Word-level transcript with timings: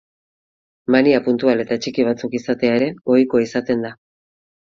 Mania 0.95 1.19
puntual 1.27 1.61
eta 1.63 1.77
txiki 1.83 2.07
batzuk 2.07 2.33
izatea 2.41 2.79
ere 2.79 2.89
ohikoa 3.17 3.45
izaten 3.49 3.87
da. 3.89 3.95